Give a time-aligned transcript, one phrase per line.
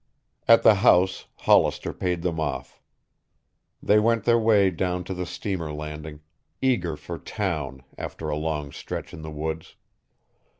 [0.47, 2.81] At the house Hollister paid them off.
[3.83, 6.21] They went their way down to the steamer landing,
[6.59, 9.75] eager for town after a long stretch in the woods.